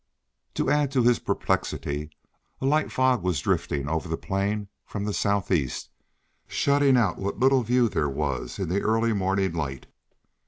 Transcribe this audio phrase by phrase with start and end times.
[0.55, 2.09] To add to his perplexity,
[2.59, 5.91] a light fog was drifting over the plain from the southeast,
[6.47, 9.85] shutting out what little view there was in the early morning light.